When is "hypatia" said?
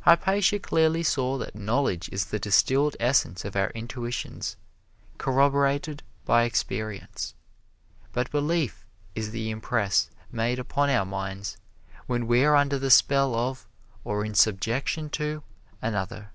0.00-0.58